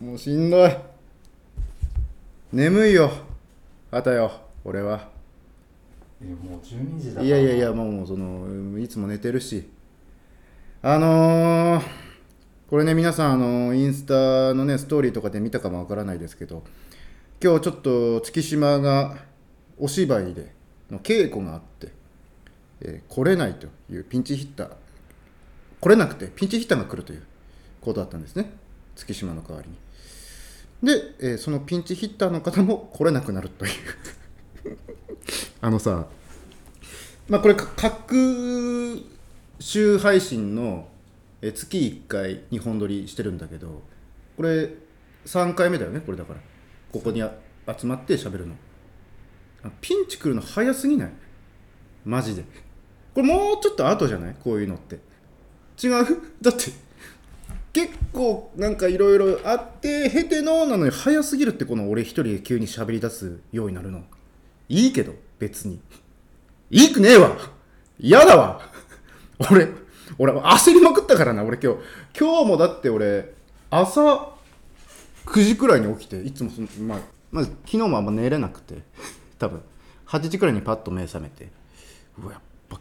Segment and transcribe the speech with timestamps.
[0.00, 0.70] もうしんどい。
[2.52, 3.10] 眠いよ。
[3.90, 4.30] あたよ
[4.62, 5.08] 俺は。
[6.20, 9.70] いやもう12時だいやいやいやもうもうそのいつも寝てるし。
[10.82, 11.84] あのー、
[12.68, 16.62] これね皆さんあのインスタのねストーリーとかで見たかもわからないですけど
[17.42, 19.16] 今日ちょっと月島が
[19.78, 20.52] お芝居で
[20.90, 21.88] の稽古があって、
[22.82, 24.70] えー来れないというピンチヒッター。
[25.80, 27.22] 来れなくてピンチヒッターが来るという
[27.80, 28.50] ことだったんですね。
[28.94, 29.85] 月島の代わりに
[30.82, 33.72] で、えーそのピンチヒッターの方も来れなくなるという。
[35.60, 36.06] あのさ
[37.28, 39.02] まあこれ各
[39.58, 40.88] 週配信の
[41.42, 43.82] 月1回2本撮りしてるんだけど
[44.36, 44.70] これ
[45.24, 46.40] 3回目だよねこれだから。
[46.92, 48.54] ここに集まって喋るの。
[49.80, 51.12] ピンチ来るの早すぎない？
[52.04, 52.44] マジで。
[53.14, 54.36] これもうちょっと後じゃない？
[54.42, 55.00] こういうのって。
[55.82, 56.04] 違う？
[56.40, 56.70] だって
[57.76, 64.02] 結構なんかいろいろあって経てのなのに早すぎるってこの俺一人で急に喋り出すようになるの。
[64.70, 65.78] いいけど別に。
[66.70, 67.36] いいくねえわ。
[68.00, 68.62] 嫌だわ。
[69.52, 69.68] 俺
[70.16, 71.80] 俺焦りまくったからな俺今日。
[72.18, 73.34] 今日もだって俺
[73.68, 74.32] 朝
[75.26, 78.76] 9時くらいに起きていつもそのまあまず昨日もあんま寝れなくて
[79.38, 79.60] 多分。
[80.06, 81.50] 8時くらいにパッと目覚めて
[82.18, 82.80] うわやっぱ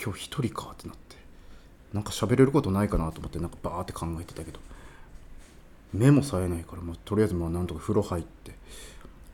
[0.00, 1.07] 今日一人かってなって。
[1.92, 4.60] なんか喋れることないかなと思ってなんかバーって考えてたけど。
[5.92, 8.54] 目も冴えないから、まあ、とりあえずまあなんとか風呂入って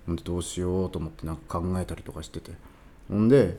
[0.06, 2.52] ほんでどうしようと思ってなんか考えたりとかしてて。
[3.08, 3.58] ほんで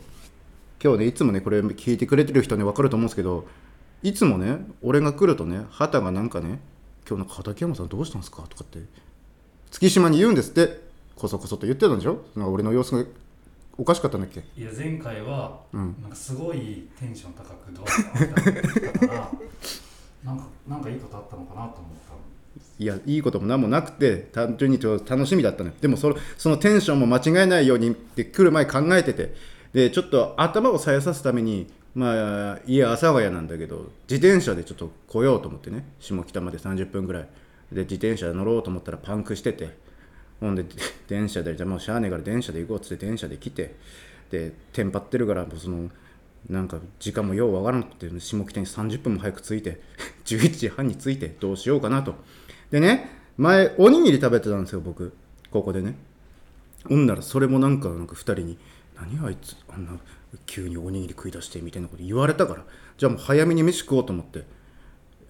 [0.82, 3.48] 今日ねいつもねこれ聞いてくれてる人ね分かると思うんですけど
[4.02, 6.60] いつもね俺が来るとね畑がなんかね
[7.08, 8.80] 「今日なんか畠山さんどうしたんですか?」とかって
[9.72, 10.86] 月島に言うんですって。
[11.16, 12.26] こそこそと言ってたんでしょ？
[12.36, 13.10] 俺の様子が
[13.78, 14.42] おかしかったんだっけ？
[14.58, 15.96] いや前回は、うん。
[16.02, 19.32] なんかすごいテンション高くドアが開いたから
[20.24, 22.20] なんかなんかいいことあったのかなと思ったの。
[22.78, 25.76] いやいいことも何もなくて単純にちょっと楽しみだったのよ。
[25.82, 29.34] でもそのそのテンションも間違えないようにって来る前考えてて
[29.74, 35.86] でちょっと頭を冴えさすためにまあ家阿佐ヶ谷なんだけど自転車でちょっと来ようと思ってね。
[36.00, 37.28] 下北まで30分ぐらい。
[37.72, 39.78] で自転車で乗ろうと思ったらパンクしてて
[40.40, 40.66] ほんで
[41.08, 43.76] 電車でじゃあもうしゃあねえから電車で行こうっつって電車で来て
[44.30, 45.90] でテンパってるからもうその
[46.50, 49.82] なんか時間もようわからなくて下北に30分も早く着いて
[50.26, 52.16] 11時半に着いてどうしようかなと。
[52.70, 55.14] でね前おにぎり食べてたんですよ僕。
[55.52, 55.96] ここでね。
[56.88, 58.58] ほんならそれもなんかなんか2人に
[58.96, 59.92] 「何あいつあんな
[60.46, 62.66] 急におにぎり食い出して」みたいなこと言われたから
[62.98, 64.44] じゃあもう早めに飯食おうと思って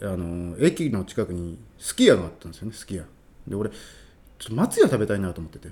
[0.02, 3.04] あの駅の近くにすき家があったんですよねすき家
[3.48, 3.72] で俺
[4.46, 5.70] ちょっと松屋食べたいなと思ってて。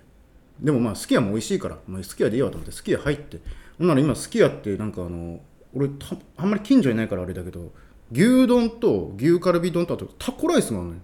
[0.59, 3.39] でもまあすき家も美味しいから、まあ、すき家でいいわと思ってすき家入って。
[3.77, 5.39] ほんなら今すき家ってなんかあの
[5.75, 7.71] 俺たあんまり近所にないからあれだけど
[8.11, 10.99] 牛丼と牛カルビ丼とあとタコライスがあるのよ。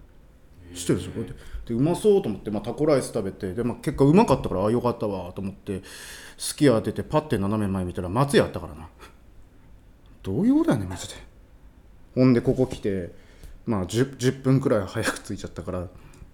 [0.74, 1.10] 知ってるでしょ？
[1.12, 5.82] こうやってでうまそうと思って、まあ、タコライス食べてで、まあ、結果うまかったからああよかったわと思って
[6.38, 8.88] すき家出てパッて斜め前見たら松屋あったからな。
[10.22, 11.14] どういうことやねんマジで。
[12.14, 13.12] ほんでここ来て
[13.66, 15.88] まあ 10, 10分くらい早く着いちゃったから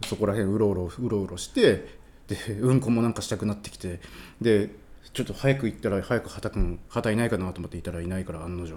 [0.05, 1.99] そこら辺うろうろうろうろして
[2.29, 4.01] でうんこもなんかしたくなってきて
[4.41, 4.71] で
[5.13, 8.75] ちょっと早く行ったら早く畑君畑いないかなと思っていたらいないから案の定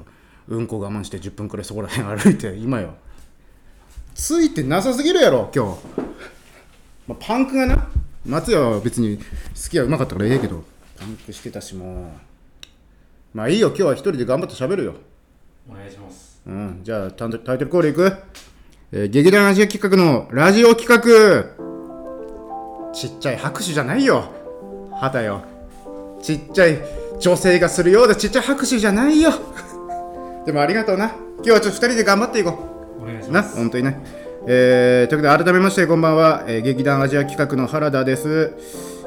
[0.47, 2.95] うんこ我慢して10分くらいそこら辺歩いて今よ。
[4.15, 5.79] ついてなさすぎるやろ今日、
[7.07, 7.87] まあ、パンクがな。
[8.25, 9.23] 松屋は別に好
[9.69, 10.63] きはうまかったからええけど。
[10.99, 12.11] パンクしてたしも
[13.33, 13.37] う。
[13.37, 14.95] まあいいよ今日は一人で頑張って喋るよ。
[15.69, 16.41] お願いします。
[16.45, 18.11] うん、じゃあタイトルコールいく、
[18.91, 20.99] えー劇団アジア企画のラジオ企画。
[22.91, 24.31] ちっちゃい拍手じゃないよ。
[24.99, 25.43] 旗よ。
[26.23, 26.79] ちっちゃい
[27.19, 29.31] 女性がするようでちっちゃい拍手じゃないよ。
[30.45, 31.11] でもありがとうな。
[31.37, 32.57] 今日はちょっと2人で頑張っていこ
[32.99, 33.05] う。
[33.05, 33.57] なお願いします。
[33.57, 34.01] 本当にね。
[34.47, 38.53] えーということで改めましてこんばんは、えー劇団アジア企画の原田です、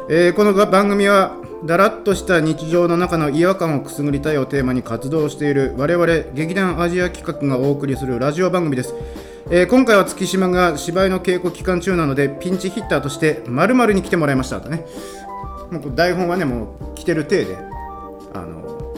[0.08, 8.94] えーこの番組はだらっとした日常の中の違和感をくすぐりたいをテーマに活動している我々劇団アジア企画がお送りするラジオ番組です、
[9.50, 14.86] えー今回は月島が芝居の稽古期間中なのでピンチヒッターとして〇〇に来てもらいましたとね。
[15.70, 17.56] もう台本はねもう来てる体で
[18.34, 18.94] あの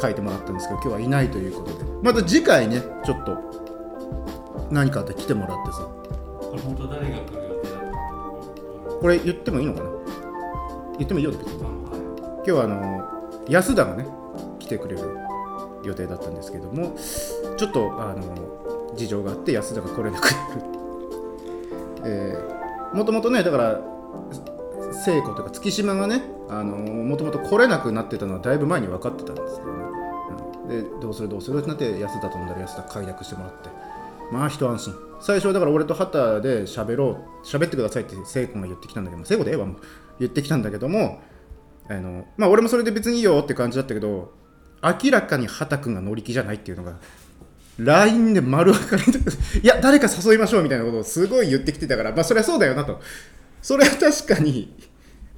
[0.00, 1.84] 書いてもらったんですけど今日はいないということで。
[2.02, 5.88] また次回ねちょっと何かあって来てもらってさ。
[6.40, 7.84] これ本当誰が来る予定だった
[8.90, 9.00] の？
[9.00, 9.90] これ言ってもいいのかな？
[10.98, 11.64] 言ってもいいよ別に。
[11.64, 12.00] あのはい。
[12.36, 13.04] 今日はあの
[13.48, 14.06] 安田がね
[14.58, 15.18] 来てくれる
[15.84, 16.96] 予定だったんですけども
[17.56, 18.63] ちょっとあの
[18.96, 20.36] 事情があって安田が来れなくなる
[22.04, 23.80] えーもともとねだから
[24.92, 29.78] 聖子とか月島がねもともと来れなくなってたのはだいぶ前に分かってたんですけどね、
[30.64, 30.68] うん。
[30.68, 31.58] でどうするどうする？
[31.58, 33.68] ってなって安田とんだら安田解約してもらって。
[34.30, 34.94] まあ一安心。
[35.20, 39.76] 最初はだから俺と畑で喋ろう喋ってくださいって聖子が言ってきたんだけど聖子でええわもう。
[40.20, 41.20] 言ってきたんだけども
[41.88, 44.32] あのまあ俺もそれで別にいいよって感じだったけど
[44.82, 46.98] 明らかに畑君が乗り気じゃないっていうのが
[47.78, 49.18] LINE で丸分かりで
[49.62, 53.00] いや誰か誘いましょうみたいなことをすごい言ってきてたからまあそりゃそうだよなと。
[53.62, 54.74] それは確かに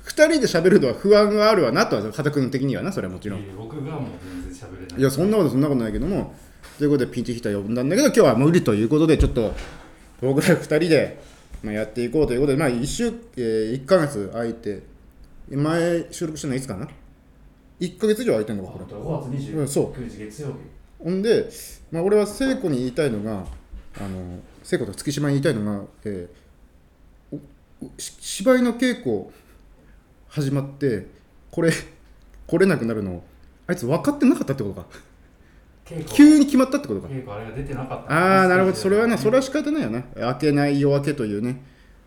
[0.05, 3.41] 2人で喋るのは不安があるわなとは畑君的にはなそれはもちろん。
[3.41, 5.01] いや僕がもう全然喋れない。
[5.01, 6.35] いやそんなことそんなことないけども
[6.79, 9.55] ということでピンチヒッター呼んだんだけど今日は無理ということでちょっと
[10.21, 11.23] 僕ら2人で、
[11.63, 13.07] まあ、やっていこうということでまあ1週、
[13.37, 14.83] えー、1ヶ月空いて
[15.49, 16.89] 前収録したのいつかな
[17.81, 18.85] ？1ヶ月以上空いてんのかこれ。
[18.85, 19.93] 5月うんそう。
[19.93, 20.55] 29日月曜日
[20.99, 21.49] ほんで、
[21.91, 23.47] まあ、俺は聖子に言いたいのが
[24.01, 26.47] あの聖子と月島に言いたいのが、えー
[27.99, 29.27] 芝居の稽古
[30.29, 31.07] 始まって
[31.51, 31.71] これ
[32.47, 33.23] 来れなくなるの
[33.67, 34.87] あいつ分かってなかったってことか。
[36.15, 37.09] 急に決まったってことか。
[37.09, 38.13] 稽古あれが出てなかった。
[38.13, 38.77] ああなるほど。
[38.77, 40.03] それはなそれはし仕方ないよな。
[40.17, 41.61] 明けない夜明けというね、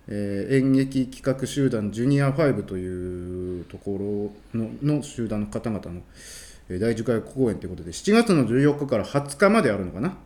[0.08, 10.18] えー演劇企画集団ジュニア5というところのの集団の方々の、えー第10回公演ということで7月の14日から20日まであるのかな、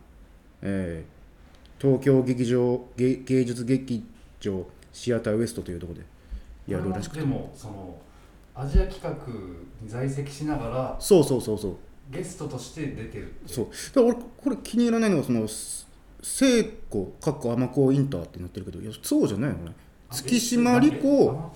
[0.62, 1.14] えー
[1.84, 4.06] 東京劇場芸芸術劇
[4.40, 6.06] 場シアターウエストというところで
[6.74, 7.20] やるらしくて。
[7.20, 7.98] でもその
[8.56, 9.12] アジア企画
[9.82, 11.76] に在籍しながらそうそうそうそう。
[12.10, 13.66] ゲストとして出てるそう。
[13.66, 15.46] だから俺これ気に入らないのがその
[16.22, 19.62] 聖子かっこ尼子インターってなってるけどいやそうじゃないよね。
[19.68, 19.72] あ
[20.14, 21.52] 月島理え子。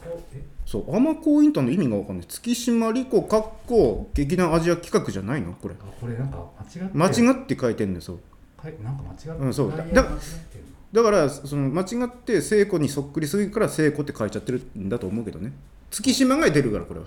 [0.65, 2.25] そう尼子インターの意味が分かんない。
[2.27, 5.53] 月島理子かっこ劇団アジア企画じゃないの？
[5.53, 5.75] これ。
[5.79, 6.45] あこれなんか
[6.93, 8.19] 間違って間違って書いてんのよそう。
[8.57, 9.71] はいなんか間違ってうんそう。
[9.71, 15.53] だが間違ってるだからその間違って聖子にそっくりすぎるから聖子って書いちゃってるんだと思うけどね。
[15.89, 17.05] 月島が出るからこれは。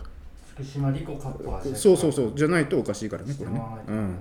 [0.56, 3.62] 月島理子かっこアジアそうそうそうじゃないとおかしいからねこれね。
[3.88, 4.18] うん。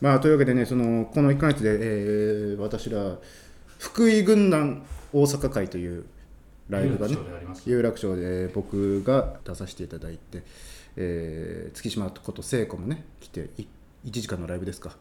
[0.00, 3.16] まあというわけでねそのこの1ヶ月で、えー私ら
[3.78, 6.04] 福井軍団大阪会という
[6.72, 7.16] ライブがね
[7.64, 10.42] 有楽町で僕が出させていただいて、
[10.96, 13.66] えー月島こと聖子もね来てい
[14.06, 14.96] 1時間のライブですか、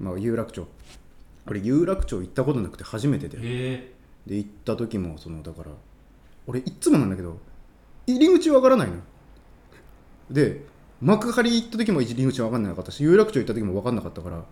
[0.00, 0.66] まあ、有楽町。
[1.46, 3.38] 俺有楽町行ったことなくて初めてで。
[3.40, 3.92] え
[4.26, 5.70] で行った時もそのだから
[6.46, 7.38] 俺いっつもなんだけど
[8.06, 9.00] 入り口わからないのよ。
[10.30, 10.64] で
[11.00, 14.44] 幕張行った時も入り口わかんなかったし有楽町行った時もわかんなかったから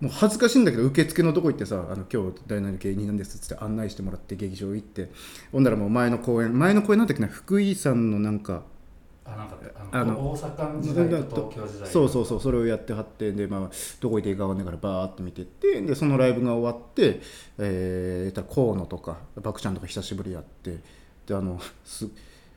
[0.00, 5.10] もう恥ずかしいんだけど受付のとこ行ってさ「あの今日大々の芸人なんです」っつって案内してもらって劇場行って
[5.52, 9.56] ほんならもう前の公演前の公演なんだっけな福井さんのなんかー、あなんか
[9.92, 13.70] あの大阪時代と東京時代そうそうそうそれをやってはってで、まあ、
[14.00, 17.20] どこ行っていいか分かんないからバーっと見てってでそのライブが終わって、
[17.58, 20.78] えー、河野とかバクちゃんとか久しぶりやって
[21.26, 22.08] であのす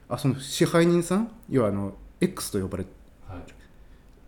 [0.08, 1.32] あその支配人さん？
[1.50, 2.86] 要はあの X と呼ばれ
[3.28, 3.40] はい。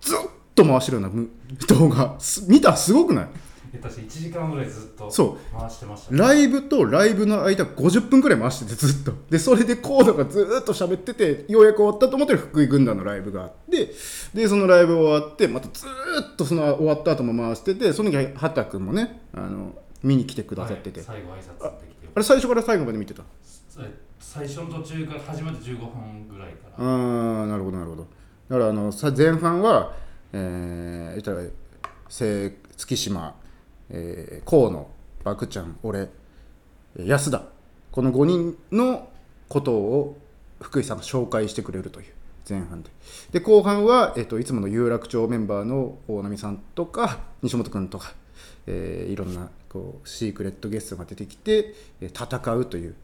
[0.01, 0.17] ずっ
[0.55, 1.29] と回してるようなむ
[1.67, 2.15] 動画。
[2.19, 3.27] す見たすごくない？
[3.73, 6.13] え私1時間ぐらいずっとそ回してました。
[6.13, 9.13] ねライブとライブの間50分くらい回しててずっと。
[9.29, 13.91] でそれでコードがずっと喋っててようやく終わったと思ったら福井軍団のライブがあって
[14.33, 15.85] でそのライブ終わってまたず
[16.33, 19.73] っとその終わった後も回しててその時畑君もねあの
[20.03, 23.23] 見に来てくださってて、はい最後挨拶できてあれ最初から最後まで見てた？
[23.79, 28.07] え最初の途中から始まって15分ぐらいかあらーなるほどなるほど。
[28.49, 29.93] だからあのさ前半は、
[30.33, 31.48] えー、言ったら
[32.77, 33.36] 月島、
[33.89, 34.89] えー、河野
[35.24, 36.07] バクちゃん俺
[36.98, 37.44] 安田
[37.92, 39.10] この5人の
[39.48, 40.17] ことを
[40.62, 42.08] 福井さんが紹介してくれるという
[42.48, 42.89] 前半で。
[43.32, 48.13] で後半は、えっといつもの有楽町メンバーの大波さんとか西本君とか、
[48.67, 52.96] えーいろんなこうシークレットゲストが出てきて、戦うという、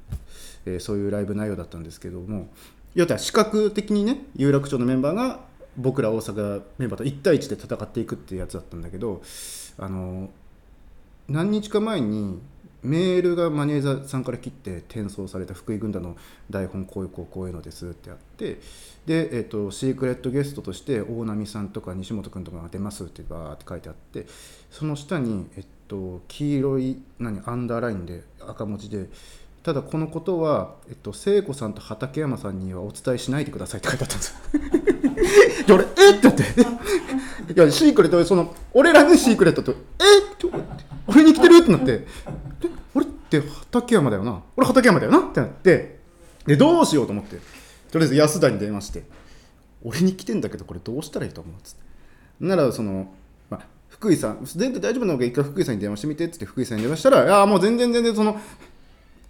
[0.65, 2.49] えーそういうライブ内容だったんですけども
[2.93, 5.39] 要は視覚的にね有楽町のメンバーが
[5.77, 9.21] 僕ら大阪メンバーと1対1で戦っていくっていうやつだったんだけど
[9.77, 10.29] あの
[11.27, 12.41] 何日か前に
[12.83, 16.17] メールがマネージャーさんから切って転送された福井軍団の
[16.49, 18.59] 台本こういうこうこういうのですってあって
[19.05, 24.25] で、えっとシークレットゲストとして大波さんとか西本君とかが出ますってバーって書いてあって
[24.71, 29.09] その下に、えっと、黄色い何アンダーラインで赤文字で
[29.63, 35.50] ただこのことは、えっと、聖子さんと畠山さんにはお伝えしないでくださいって書いてあったんです。
[35.65, 36.19] で俺えっ？
[36.19, 36.43] てなって。
[37.53, 40.35] いやシークレットその俺らのシークレットとえっ？
[40.37, 40.47] て
[41.07, 41.57] 俺に来てる？
[41.57, 42.07] ってなって。
[42.93, 44.41] 俺って畠山だよな。
[44.57, 45.19] 俺畠山だよな？
[45.19, 45.99] ってなって。
[46.45, 47.37] でどうしようと思って。
[47.91, 49.03] とりあえず安田に電話して。
[49.83, 51.53] 俺に来てんだけどこれどうしたらいいと思う？
[51.53, 51.81] っつって。
[52.39, 53.11] ならその、
[53.49, 56.25] まあ、福井さん全然大丈夫なのが一回福井さんに電話してみて。
[56.25, 58.39] っつって福井さんに電話したら「いやもう全然全然その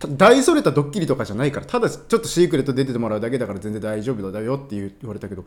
[0.07, 5.45] 大それたドッキリとかじゃないからただちょっとシークレット出ててもらうだけだから全然大丈夫だよって言われたけど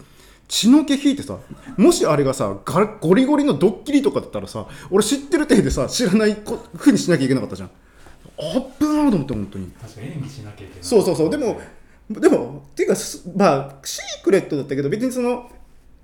[0.49, 1.39] 血の気引いてさ
[1.77, 6.37] もしあれがさガゴリゴリのドッキリとかだったらさ俺知ってる体でさ知らない
[6.77, 7.71] ふうにしなきゃいけなかったじゃん。
[8.37, 9.71] あっぶなと思って本当に。
[9.81, 10.83] 確かに演技しなきゃいけない。
[10.83, 11.31] そうそうそう。
[11.31, 11.61] でも
[12.11, 15.51] でもっていうかすまあシークレットだったけど別にその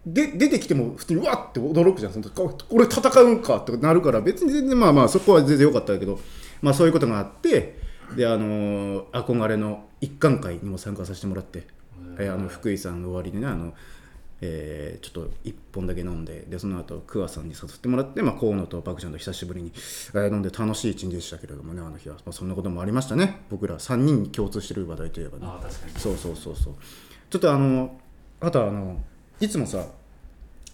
[0.06, 2.12] で出てきても普通にわって驚くじゃん。
[2.12, 6.18] そのこれ戦うんかってなるから別に全然まあまあそこは全然良かったけど
[6.62, 7.79] まあそういうことがあって
[8.16, 11.66] であのー憧れの一貫会にも参加させてもらって、
[12.00, 13.72] うんえあの福井さんの終わりにねあの、
[14.40, 23.42] えーちょっと一本だけ飲んででその後桑さんに誘ってもらって、まあ、河野とパクちゃんと久しぶりに、えー飲んで楽しい一日でしたけれどもねあの日は、まあ、そんなこともありましたね。
[23.50, 25.46] 僕ら3人に共通してる話題といえばね。
[25.96, 26.74] そうそうそうそう。
[27.30, 28.00] ちょっとあの
[28.40, 29.00] あとあの
[29.40, 29.86] いつもさ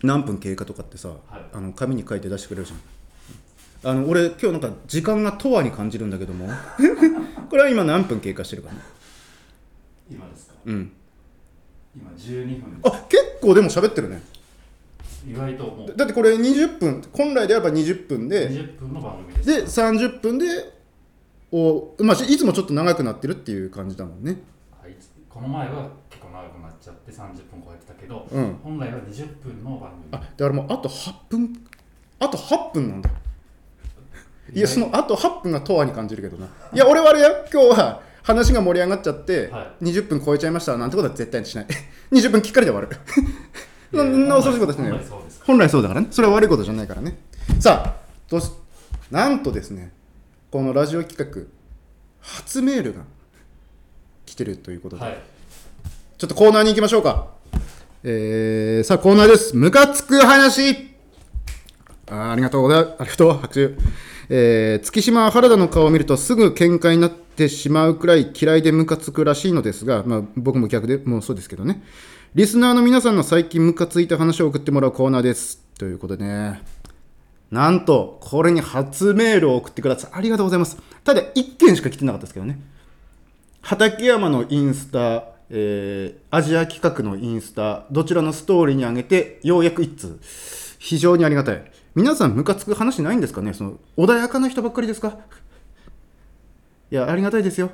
[0.03, 1.19] 何分経過とかってさ、はい。
[1.53, 2.81] あの紙に書いて出してくれるじゃん
[3.89, 6.49] あの俺今日なんか時間が永遠に感じるんだけども。
[7.49, 8.81] これは今何分経過してるかな？
[10.11, 10.55] 今ですか？
[10.65, 10.93] うん。
[11.95, 12.81] 今12分。
[12.85, 14.21] あ結構でも喋ってるね。
[15.25, 15.97] 意外ともう。
[15.97, 19.47] だってこれ20分本来であれば20分で20分の番組です。
[19.47, 19.63] で
[20.03, 20.47] 30分で
[21.53, 24.43] お、まあ、いつもちょっと長くなってるっていう感じだもんね。
[24.83, 24.97] はい
[25.29, 27.17] この前は結構長くなっちゃって30
[27.51, 28.57] 分超えてたけど、うん。
[28.65, 30.05] 本来は20分の番組。
[30.11, 31.65] あだからもうあと8分
[32.19, 33.11] あと8分なんだ
[34.55, 36.47] いやそのあと8分が永遠に感じるけどな。
[36.73, 41.67] いや俺はあれや今日は話が盛り上がっちゃって、は20分超えちゃいましたなんてことは絶対にしない。
[42.13, 42.97] 20分きっかりで終わる。
[43.93, 44.99] そんな恐ろしいことしないよ。
[45.45, 46.09] 本来そうだからね。
[46.11, 47.19] それは悪いことじゃないからね。
[47.61, 47.95] さあ
[48.29, 48.51] どうし
[49.11, 49.93] なんとですね
[50.51, 51.43] このラジオ企画
[52.21, 53.03] 初メールが
[54.25, 55.19] 来てるということで、はい。
[56.19, 57.29] ちょっとコーナーに行きましょうか。
[58.03, 59.57] えー、さあ、コーナーです。
[59.57, 60.96] ムカつく話
[62.09, 62.95] あありがとうございます。
[62.99, 63.33] ありがとう。
[63.33, 63.75] 拍手。
[64.29, 71.83] えー、月島原田の顔を見るとすぐ喧嘩になってしまうくらい嫌いでムカつくらしいのですが、まあ、僕も逆でもうそうですけどね。
[72.35, 75.63] リスナーの皆さんの最近ムカついた話を送ってもらうコーナーです。
[75.79, 76.63] ということでね。
[77.51, 80.11] なんと、これに初メールを送ってください。
[80.15, 80.77] ありがとうございます。
[81.05, 82.59] ただ、1件しか来てなかったですけどね。
[83.63, 90.19] 畠山のインスタ、えーアジア企画のインスタ、どちらのストーリーに上げて、ようやく1通。
[90.79, 91.73] 非常にありがたい。
[91.97, 93.55] 皆さん、ムカつく話ないんですかね？
[93.55, 95.17] その穏やかな人ばっかりですか？
[96.91, 97.71] いや、ありがたいですよ。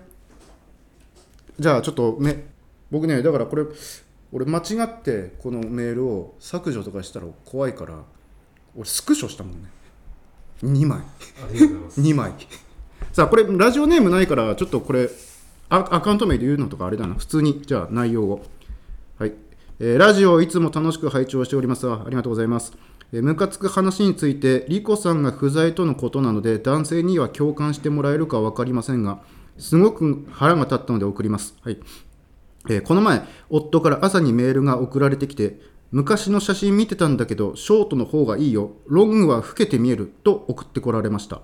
[1.59, 2.47] じゃあ、ちょっとね、
[2.91, 3.64] 僕ね、だからこれ、
[4.33, 7.99] 俺、間違ってこのメールを削除とかしたら怖いから、
[8.76, 9.69] 俺、スクショしたもんね。
[10.62, 11.00] 2枚。
[11.00, 11.02] あ
[11.52, 12.00] りがとうございます。
[12.00, 12.33] 2枚。
[13.12, 15.11] さあこれラジオネームないからちょっとこれ
[15.69, 17.17] アアカウント名で言うのとかあれだな。
[17.17, 17.61] 普通に。
[17.67, 18.47] じゃあ内容を。
[19.19, 19.33] はい、
[19.81, 22.73] えーラジオをいつも楽しく拝聴しておりますあありがとうございます。
[22.73, 29.21] えームカつく話についてリコさんが不在とのことなので男性には共感してもらえるか分かりませんが
[29.59, 31.78] すごく腹が立ったので送りますはい
[32.69, 35.59] えーこの前、夫から朝にメールが送られてきて、
[35.90, 41.42] 昔の写真見てたんだけど、ショートの方がいいよ、ロングは老けて見えると送ってこられました。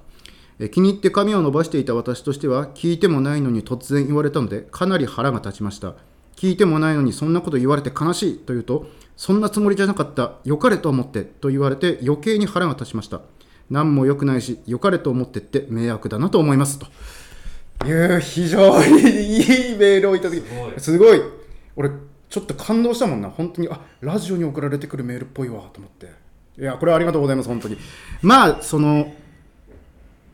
[0.60, 5.96] え気に入って髪を伸ばしていた私としては、聞いてもないのに突然言われたので、かなり腹が立ちました。
[6.38, 13.23] 聞いてもないのにそんなこと言われて悲しいと言うと、そんなつもりじゃなかった、良かれと思ってと言われて余計に腹が立ちました。
[13.71, 16.78] 何も良くないし、良かれと思ってって迷惑だなと思います。
[16.78, 16.87] と。
[17.87, 20.80] いう非常にいいメールをいただきすごい。
[20.80, 21.21] すごい。
[21.75, 21.90] 俺
[22.30, 23.30] ちょっと感動したもんな。
[23.30, 26.07] 本当にあラジオに送られてくるメールっぽいわと思って。
[26.57, 27.76] いやこれはありがとうございます本当に。
[28.23, 29.12] まあその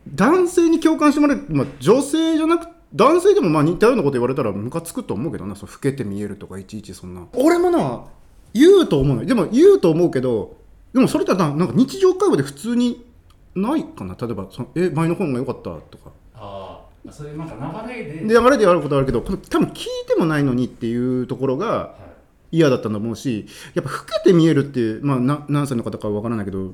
[0.07, 5.55] 男性に共感してもらえる、まあ、女性じゃなく男性でもまあ似たようなこと言われたらムカつくと思うけどな。
[5.55, 7.27] そう老けて見えるとかいちいちそんな。
[7.33, 8.05] 俺もな
[8.53, 9.27] 言うと思うのよ。
[9.27, 10.57] でも言うと思うけど
[10.93, 13.05] でもそれってななんか日常会話で普通に
[13.53, 14.15] ないかな。
[14.19, 16.11] 例えばそのえ前の本が良かったとか。
[16.35, 18.11] ああそういうなんか流れで。
[18.21, 22.05] で流れでやることあるけどこの多分聞いてもないのにっていうところがはい。
[22.51, 26.71] 嫌だったと思うしやっぱ老けて見えるってまあ、な何歳の方かは分からないけど老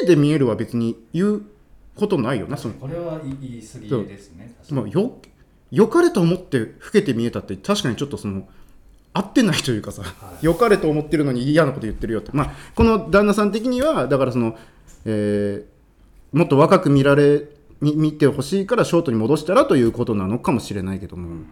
[0.00, 1.42] けて見えるは別に言う
[1.96, 2.74] ことないよなその。
[2.74, 5.18] これは言い過ぎですねまあ、よ
[5.70, 8.46] よかれと思って老けて見えたって確かにちょっとその
[9.12, 10.08] 合ってないというかさ、は
[10.42, 10.44] い。
[10.44, 14.56] よかれと思ってるのに嫌なこと言ってるよって、まあ、この旦那さん的にはだからその、
[15.04, 15.74] えー
[16.34, 17.44] もっと若く見られ
[17.80, 21.44] み見てほしいからショートに戻したらということなのかもしれないけども、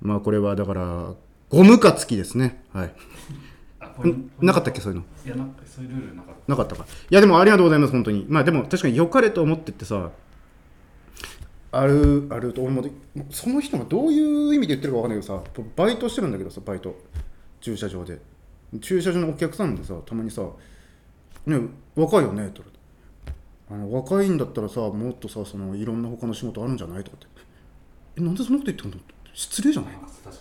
[0.00, 1.14] まあこれはだから
[1.48, 2.62] ゴムかつきですね。
[2.72, 2.92] はい
[4.40, 5.04] なかったっけそういうの？
[5.24, 6.86] いやなんかそういうルールなかっなかったか。
[7.10, 8.26] いやでもありがとうございます本当に。
[8.28, 10.10] まあでも確かに良かれと思ってってさ
[11.72, 12.84] あるあると俺も
[13.30, 15.42] その人がどういう意味で言ってるか分かんないけどさ
[15.76, 16.96] バイトしてるんだけどさバイト。
[17.60, 18.20] 駐車場で。
[18.80, 20.42] 駐車場のお客さんでさたまにさ
[21.46, 21.60] 「ね
[21.94, 22.68] 若いよね」とか
[23.70, 27.26] あの若いんだったらさもっとさそのいろんな他の仕事あるんじゃないとかって。
[28.18, 28.96] えなんでそんなこと言ってんの？
[29.36, 29.94] 失礼じゃない？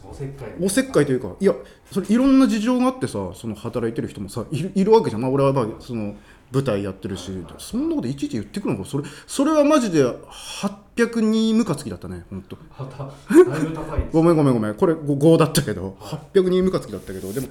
[0.09, 0.53] おせっかい。
[0.61, 1.53] おせっかいというかいや
[1.91, 6.15] それいろんな事情があってさその働いてる人もさいるいるわけじゃん、まあ、俺はまあその
[6.51, 8.89] 舞台やってるしそんなこといちいち言ってくるのか。
[8.89, 12.57] それそれはマジで800人ムカつきだったねほんと。
[12.71, 14.13] はただいぶ高いです。
[14.13, 14.75] ごめんごめんごめん。
[14.75, 15.97] これ 5, だったけど。
[15.99, 17.33] 800人ムカつきだったけど。
[17.33, 17.47] でも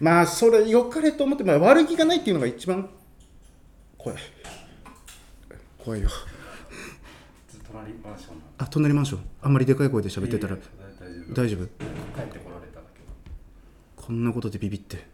[0.00, 2.88] まあそれ良かれと思って、まあ、悪気がないっていうのが一番
[3.98, 4.18] 怖い。
[5.84, 6.08] 怖いよ
[7.78, 9.20] 隣マンションあ隣マンション。
[9.42, 10.56] あんまりでかい声で喋ってたら。
[10.56, 10.64] 大丈
[11.30, 11.34] 夫。
[11.34, 11.58] 大丈夫。
[11.58, 11.66] 帰っ
[12.32, 13.00] てこられただけ
[13.96, 15.06] こんなことでビビって。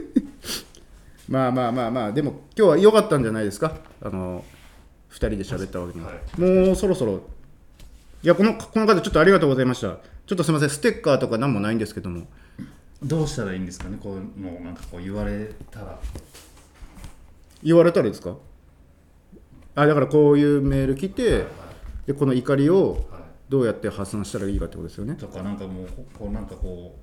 [1.28, 3.76] まあまあまあまあでも今日は良かったんじゃないですか。
[4.02, 4.44] あの
[5.12, 6.40] 2人で喋ったわけでも、はい。
[6.66, 7.22] もうそろそろ。
[8.22, 9.96] いやこのこの方ちょっとありがとうございました。
[10.26, 10.70] ちょっとすみません。
[10.70, 12.26] ステッカーとか何もないんですけども。
[13.02, 13.98] どうしたらいいんですかね。
[14.02, 15.98] こうもうなんかこう言われたら。
[17.62, 18.36] 言われたらですか？
[19.74, 21.44] あだからこういうメール来て
[22.06, 23.20] でこの怒りをはい。
[23.50, 25.16] どうやって発散したらいいかってことですよね。
[25.16, 26.96] とかなんかもうここうなんかこ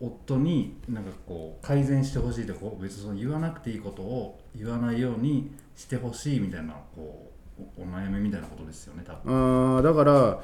[0.00, 9.76] う夫になんかこう改善してほしいってこう別にその言わなくていいことを言わないようにしてほしいみたいなこうおお悩みみたいなことですよね多分。
[9.76, 10.40] あーだから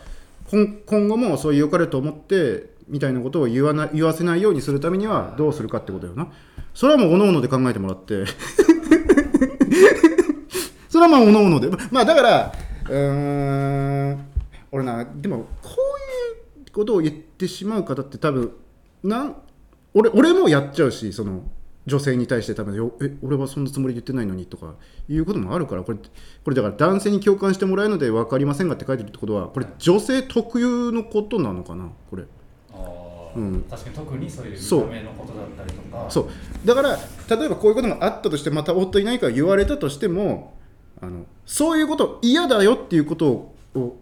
[0.51, 6.33] 今今後もそういう良かれと思ってみたいなことを言わな言わせないようにするためにはどうするかってことよな。
[6.75, 8.25] それはもう各々で考えてもらって
[10.95, 11.71] それはまあ各々で。
[11.91, 12.55] まあだから
[12.89, 14.27] うーん
[14.71, 15.71] 俺なでもこ
[16.57, 18.53] ういうことを言ってしまう方って多分
[19.03, 19.37] なん
[19.93, 21.43] 俺俺もやっちゃうしその
[21.85, 24.75] 女性に対して多分よえ俺はそんなつもりで言ってないのにとか
[25.09, 32.23] いうこともあるからこれこれだから男性に共感してもらえるので分かりませんがって書いてるってことはこれ女性特有のことなのかなこれ。
[32.73, 33.65] ああ、うん。
[33.69, 36.07] 確かに特にそういうそう見た目のことだったりとか。
[36.09, 36.29] そう。
[36.65, 36.99] だから
[37.37, 40.54] 例えばこういうことがあったとしてまた夫いないから言われたとしても
[41.01, 43.97] あのそういうこと嫌だよっていうことをを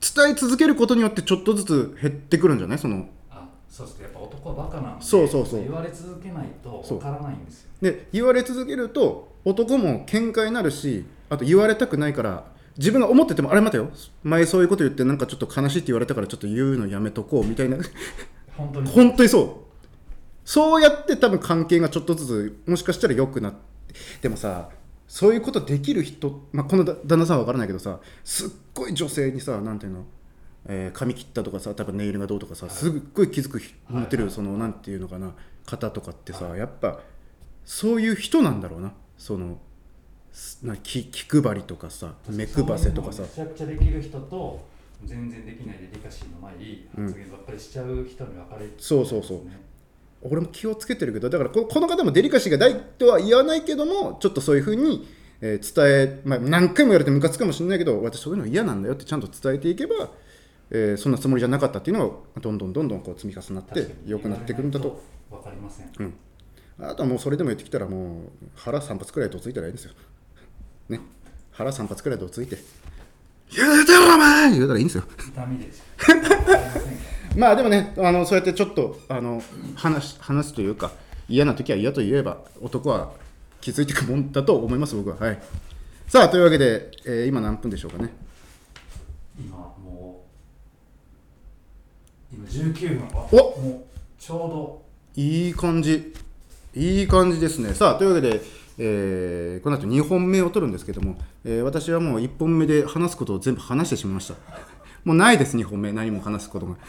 [0.00, 2.78] 伝え続けることによってちょっとずつ減ってくるんじゃない？
[2.78, 5.62] そのあそうするとやっぱ男はバカなんでそうそうそう。
[5.62, 6.98] 言われ続けないとそう。
[6.98, 7.70] わからないんですよ。
[7.80, 12.44] で言われ続けると男も喧嘩になるしあと言われたくないから
[12.76, 13.90] 自分が思っててもあれ待てよ。
[14.22, 17.78] 前そういうこと言ってなんかちょっと悲しいって言われたからちょっと言うのやめとこうみたいな。
[18.56, 19.48] 本当に本当にそう。
[20.44, 23.58] そうやって多分関係がちょっとずつもしかしたら良くなって
[24.22, 24.68] でもさ
[25.14, 30.04] そういうことできる人、まあ、このだ旦那さんは分からないけどさすっごい女性にさなんていうの、
[30.66, 35.32] えー髪切ったとかさ多分ネイルがどうとかさすっごい気づく持ってるそのなんていうのかな
[35.66, 36.98] 方とかってさやっぱ
[37.64, 38.92] そういう人なんだろうな。
[39.16, 39.58] その
[40.32, 43.22] すな気気配りとかさ目配せとかさ。
[43.22, 44.66] めちゃくちゃできる人と
[45.04, 49.38] 全然できないでリカシーのないうん発言ばっかりしちゃう人に分かれて、そうそうそう
[50.24, 55.06] 俺も気をつけてるけどだからここの方もデリカシーがないとは言わないけどもちょっとそういうふうに、
[55.40, 60.10] えー伝え、まあ、何回も言われてムカつくかもしれないけど私そういうの嫌なんだよってちゃんと伝えていけば、
[60.70, 65.00] えーそんなつもりじゃなかったっていうのがどんどんどんどんこう積み重なって良くなってくるんだと。
[65.30, 66.14] 分かりません、うん。
[66.80, 69.92] あとはもうそれでも言ってきたらもう腹3発くらいどついたらいいんですよ。
[70.88, 71.00] ね。
[71.52, 72.56] 腹3発くらいどついて
[73.54, 75.04] 「言うてろお前!」言うたらいいんですよ。
[75.28, 76.28] 痛みでしか分か
[76.78, 79.42] りまあでもねあのそうやってちょっとあの
[79.74, 80.92] 話話すというか
[81.28, 83.12] 嫌な時は嫌と言えば男は
[83.60, 85.16] 気づいていくもんだと思います僕は。
[85.16, 85.42] はい。
[86.06, 88.10] さあというわけで、えー今何分でしょうかね。
[89.38, 90.24] 今も
[92.32, 93.36] う今19分あお！
[93.60, 94.82] もうちょうど。
[95.16, 96.12] いい感じ。
[96.74, 97.72] いい感じですね。
[97.72, 98.42] さあというわけで、
[98.78, 104.34] えーこの後2本目を取るんですけども、えー私はもう1本目で話すことを全部話してしまいました
[105.04, 105.92] もうないです2本目。
[105.92, 106.74] 何も話すことが。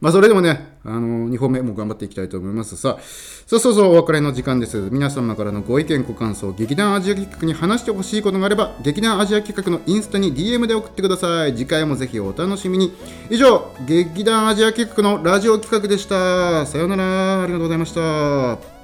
[0.00, 2.76] まあそれでもね、あの2本目も頑張っていきたいと思います。
[2.76, 3.02] さあ
[3.46, 4.88] そうそうそうお別れの時間です。
[4.90, 11.54] 皆様からのご意見ご感想劇団アジア企画に話してほしいことがあれば劇団アジア企画のインスタに DM で送ってください。
[11.54, 12.94] 次回もぜひお楽しみに。
[13.28, 16.64] 以上劇団アジア企画のラジオ企画でした。
[16.64, 17.42] さようなら。
[17.42, 18.79] ありがとうございました。